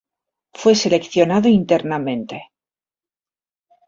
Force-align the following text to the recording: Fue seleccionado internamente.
Fue 0.55 0.73
seleccionado 0.73 1.47
internamente. 1.47 2.49